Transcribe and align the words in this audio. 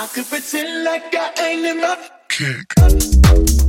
I 0.00 0.06
could 0.06 0.26
pretend 0.26 0.84
like 0.84 1.12
I 1.12 1.32
ain't 1.40 1.66
in 1.66 1.80
my 1.80 2.08
kick. 2.28 3.67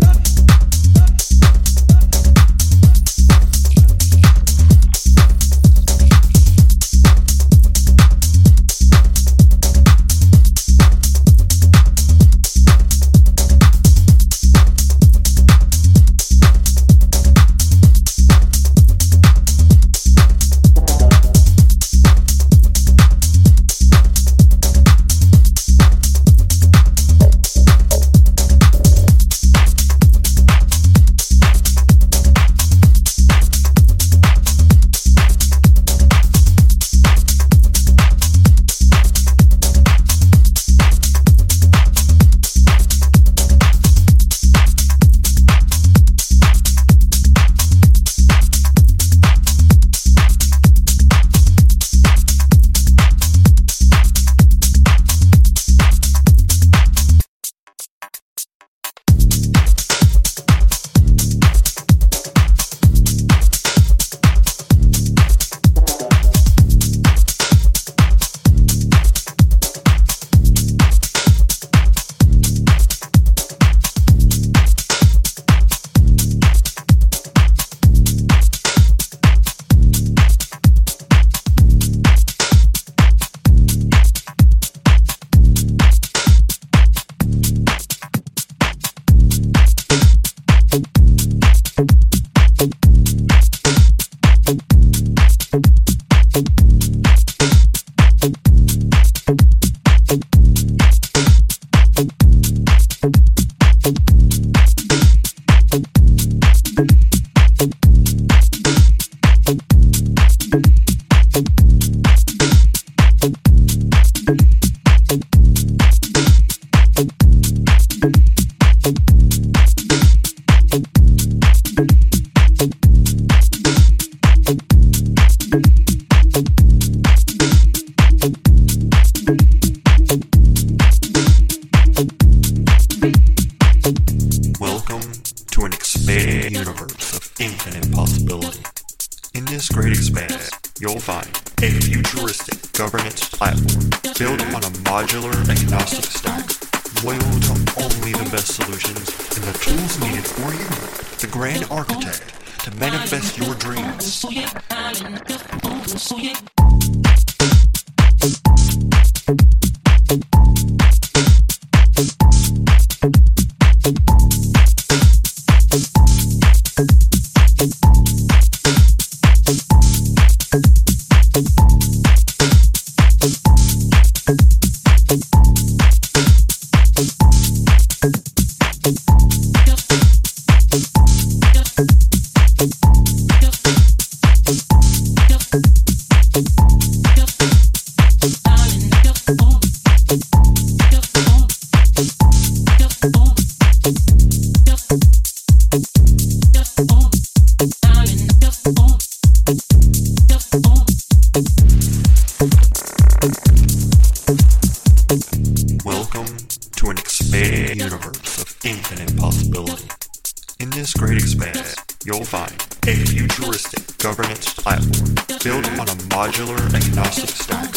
In 209.40 210.70
this 210.72 210.94
great 210.94 211.18
expanse, 211.18 211.76
you'll 212.04 212.26
find 212.26 212.52
a 212.88 212.96
futuristic 213.06 213.98
governance 213.98 214.54
platform 214.54 215.16
built 215.42 215.66
on 215.80 215.88
a 215.88 215.96
modular 216.12 216.60
agnostic 216.74 217.30
stack, 217.30 217.74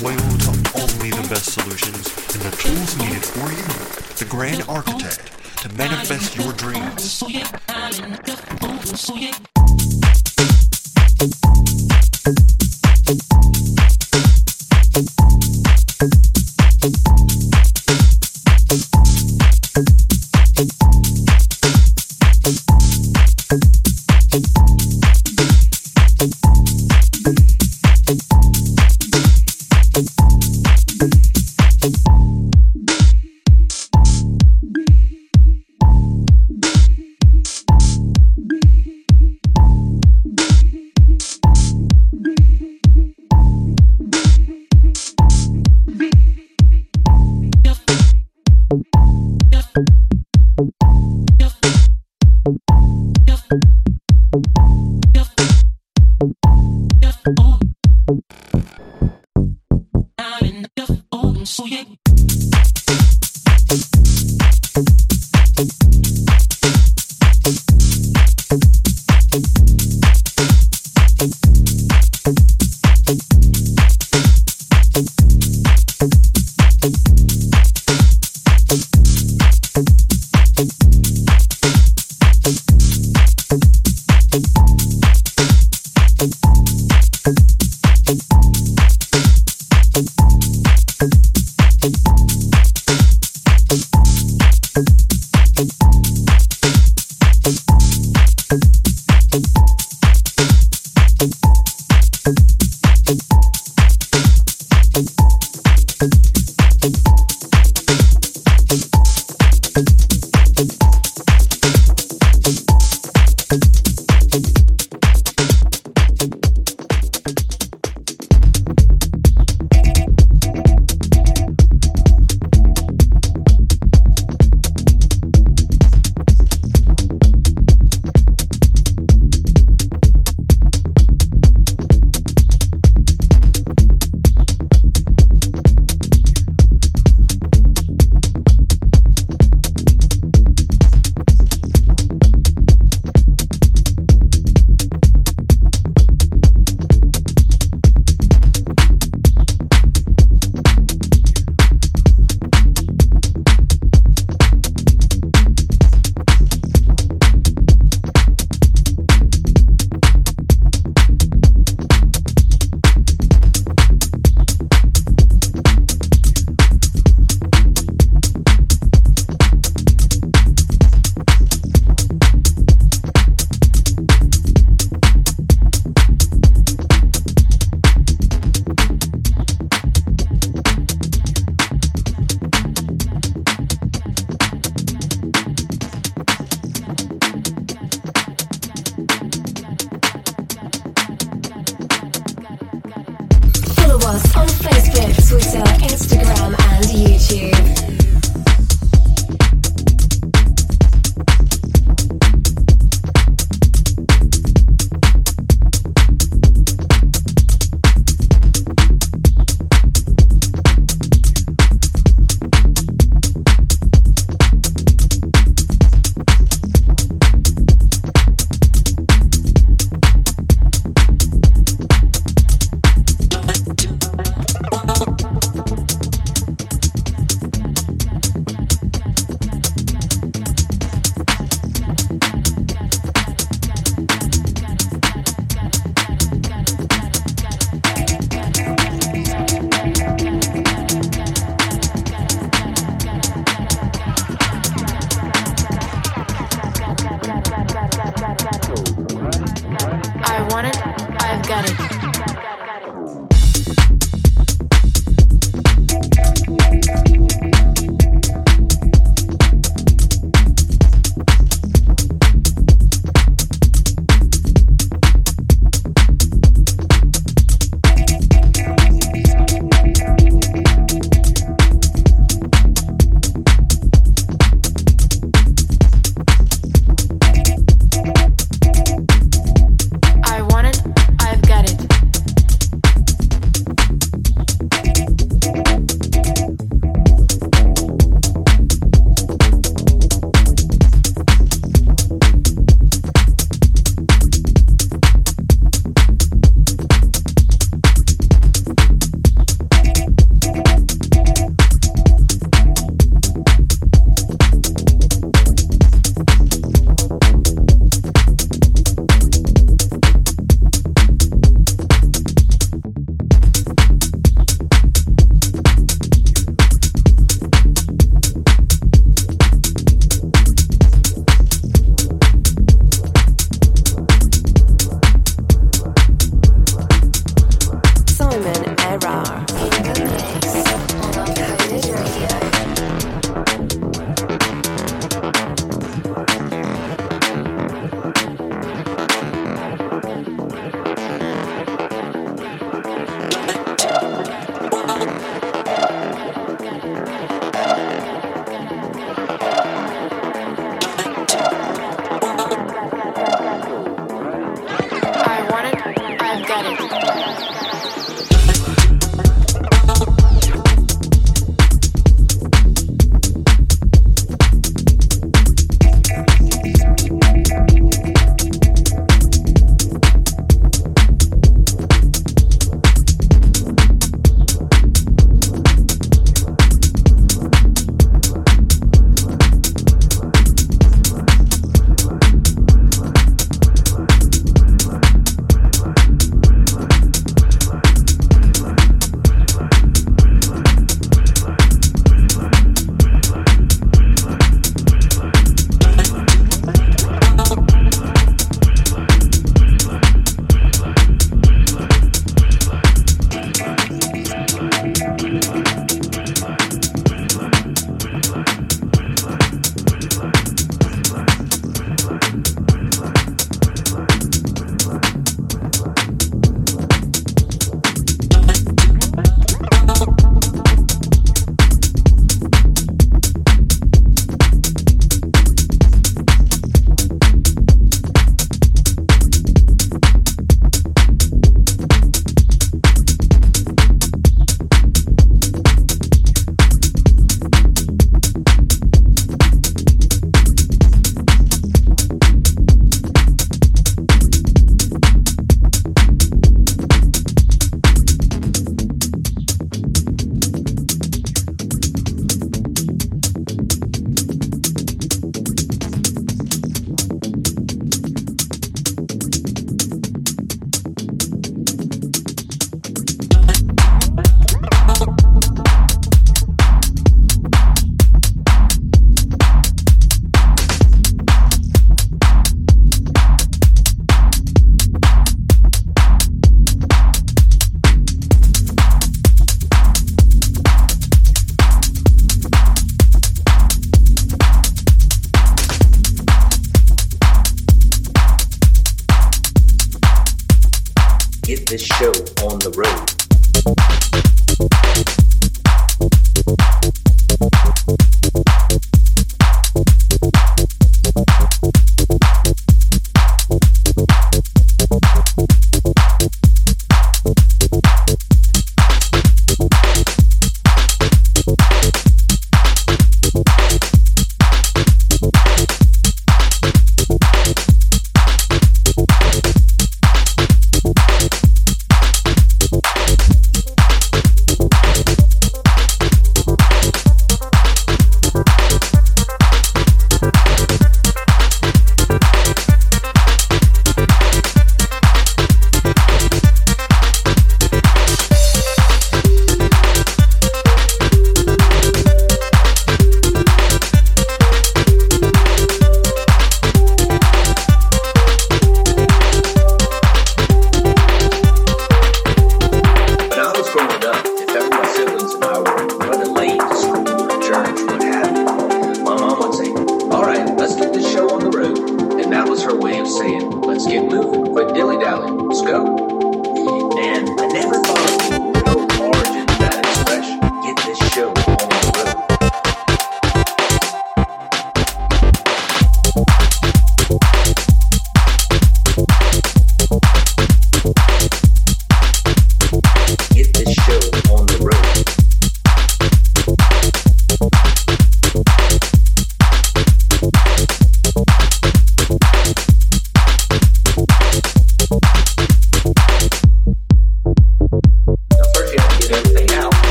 loyal 0.00 0.16
to 0.16 0.50
only 0.80 1.10
the 1.10 1.26
best 1.28 1.52
solutions 1.52 2.08
and 2.32 2.42
the 2.42 2.56
tools 2.56 2.96
needed 2.96 3.24
for 3.24 3.50
you, 3.50 4.16
the 4.16 4.24
grand 4.24 4.64
architect, 4.68 5.30
to 5.60 5.68
manifest 5.76 6.34
your 6.34 6.52
dreams. 6.54 7.22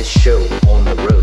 this 0.00 0.08
show 0.08 0.40
on 0.66 0.82
the 0.86 0.94
road. 0.94 1.19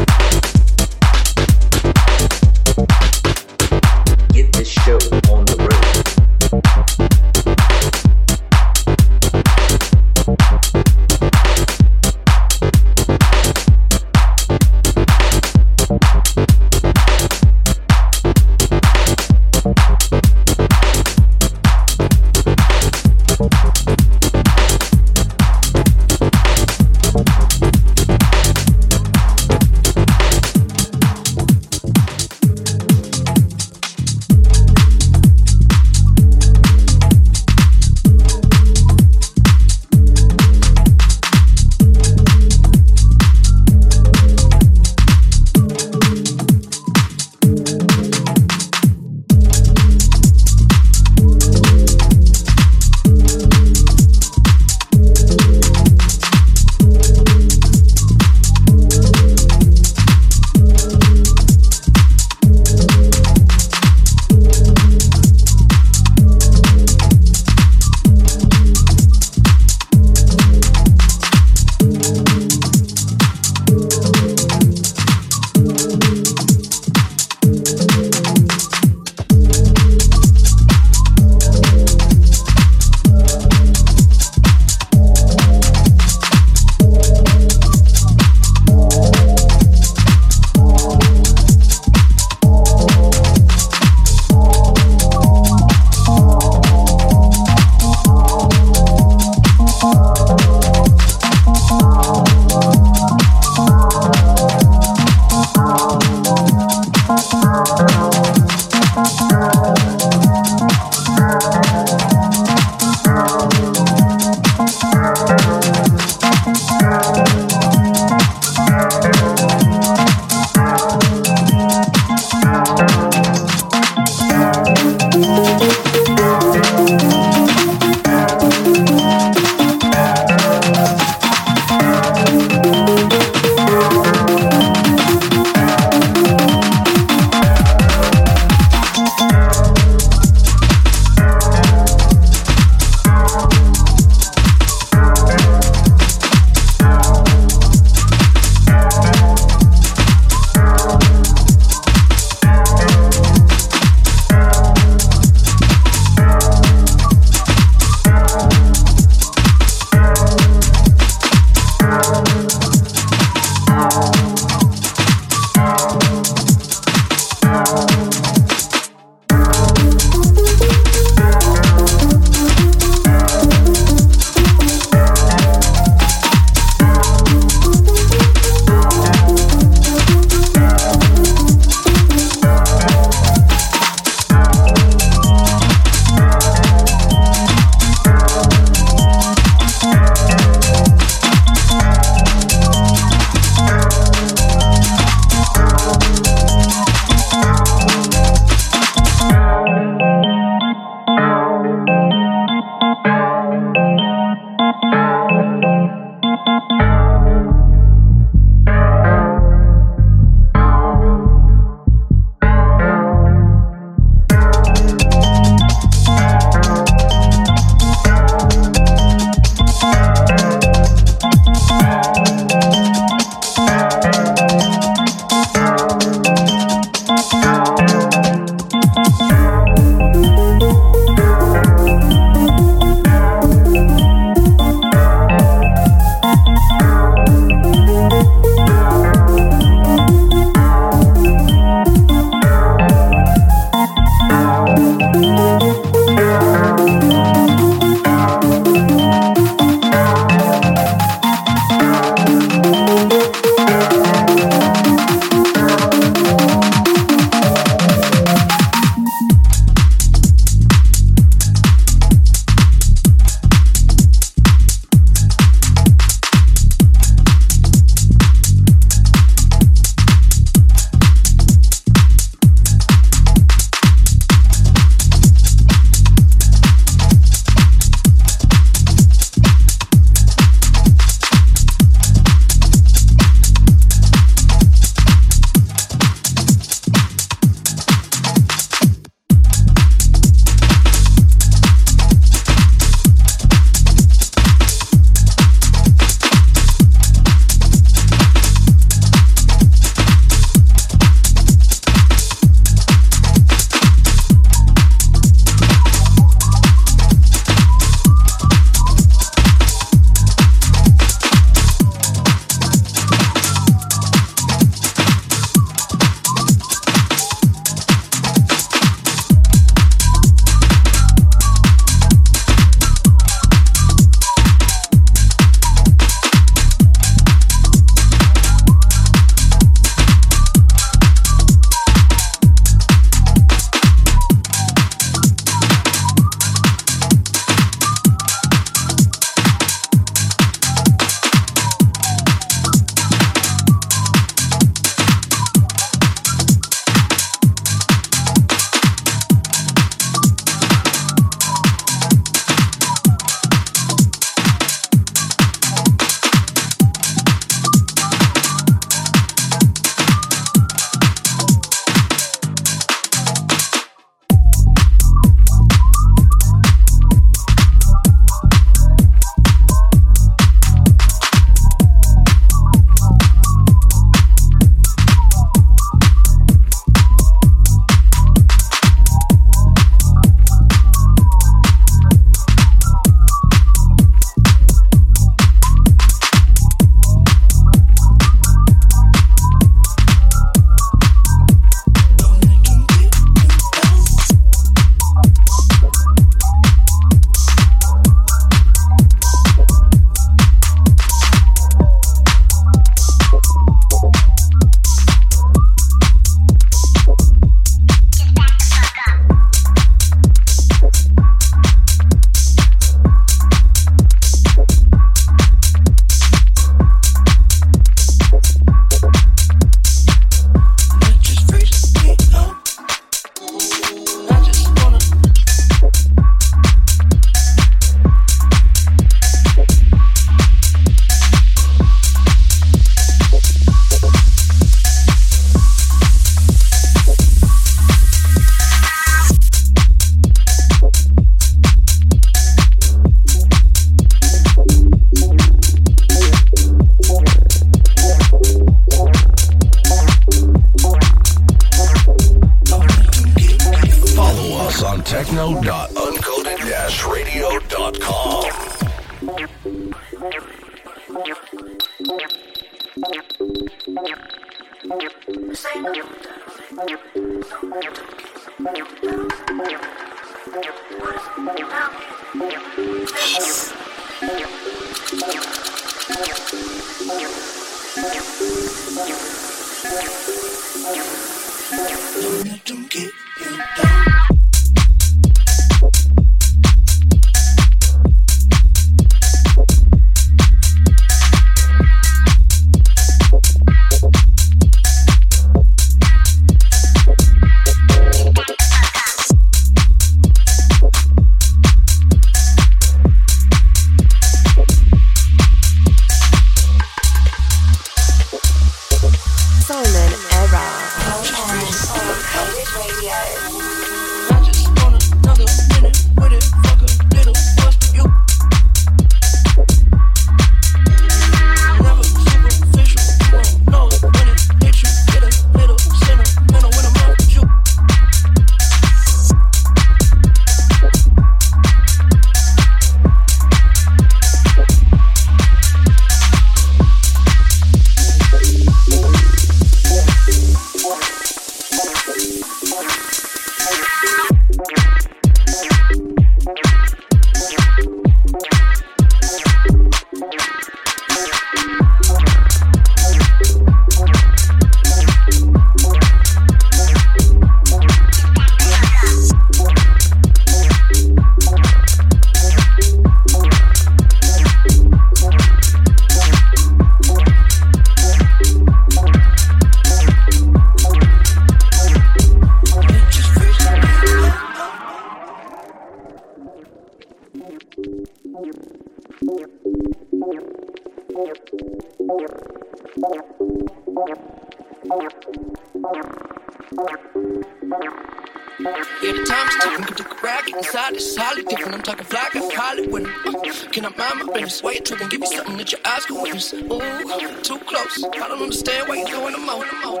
I 597.93 598.09
don't 598.09 598.41
understand 598.43 598.87
why 598.87 598.95
you 598.95 599.05
doing 599.05 599.33
the 599.33 599.39
most. 599.39 600.00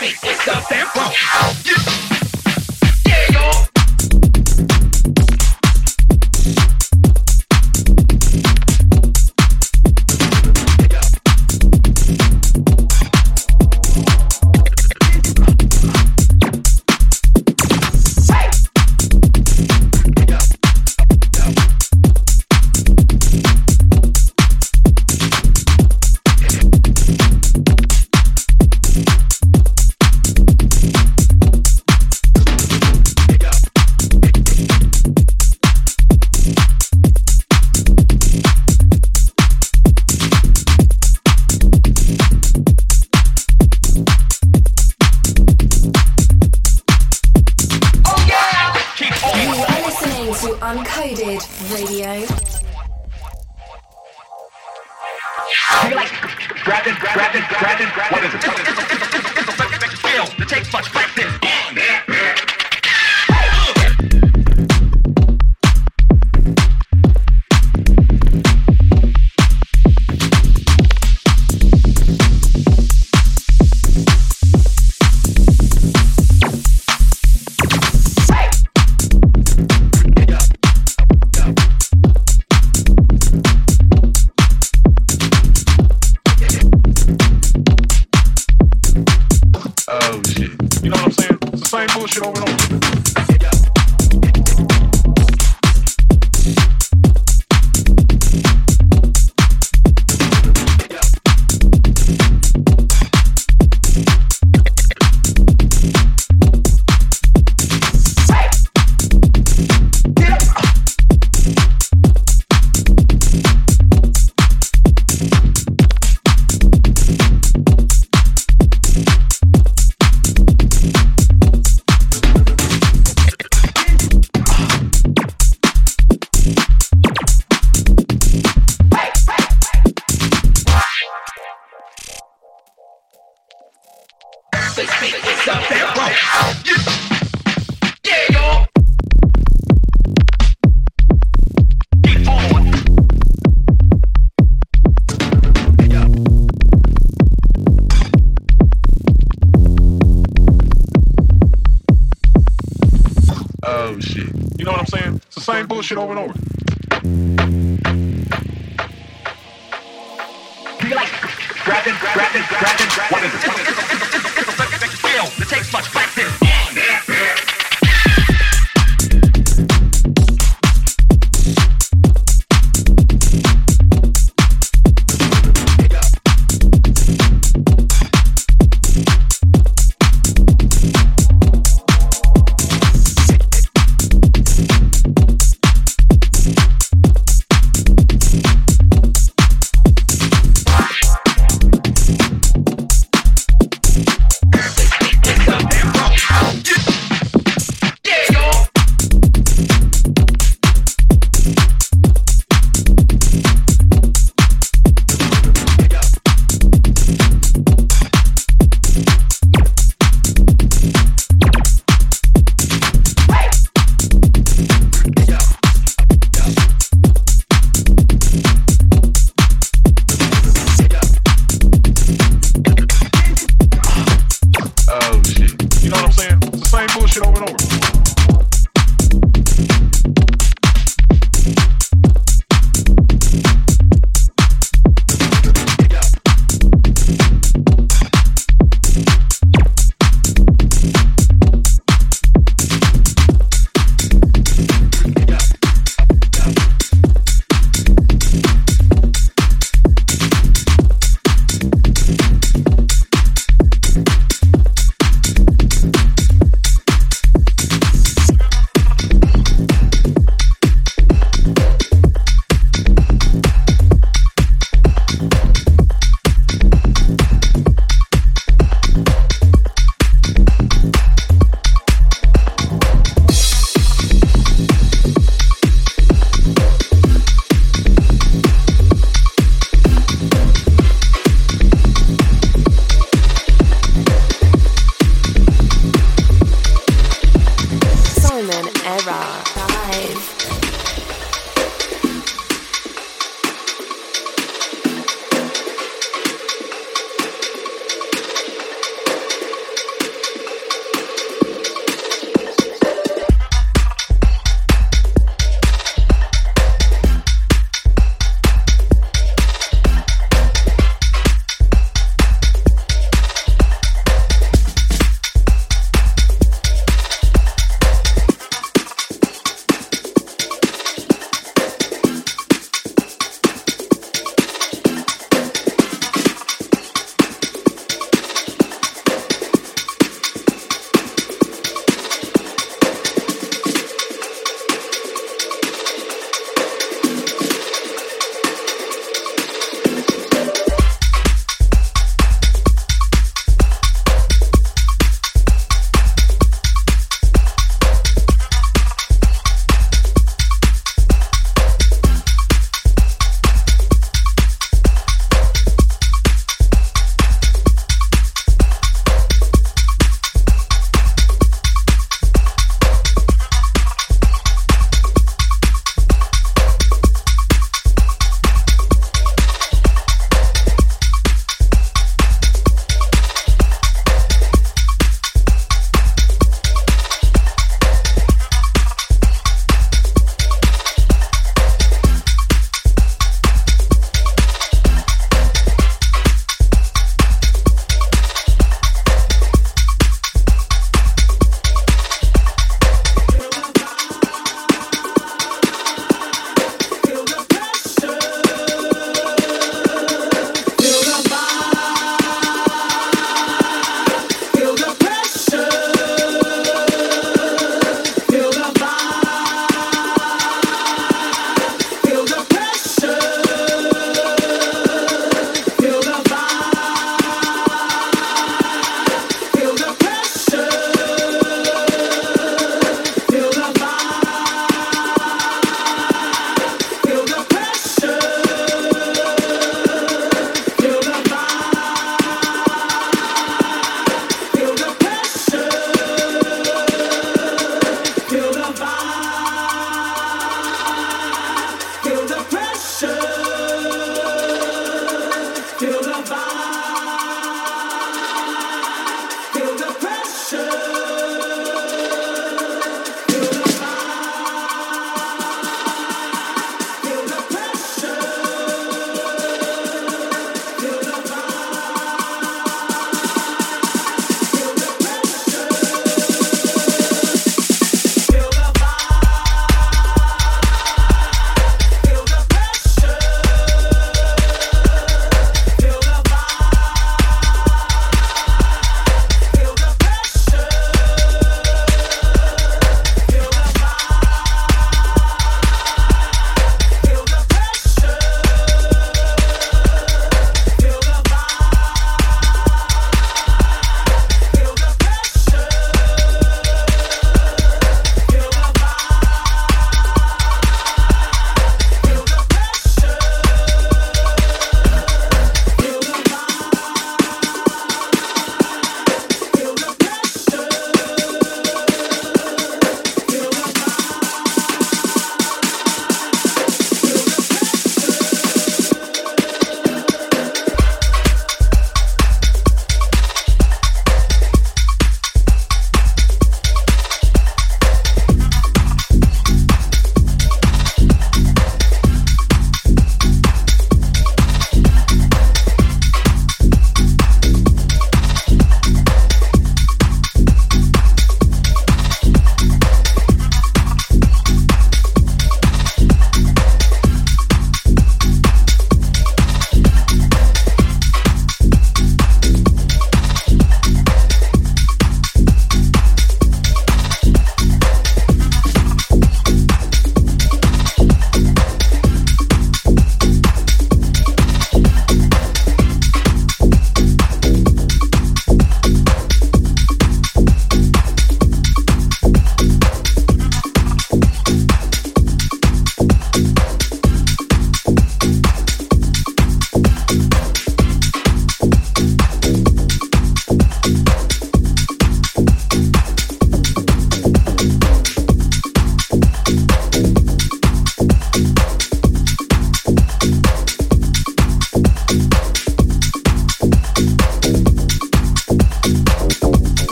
Bullshit 0.00 2.19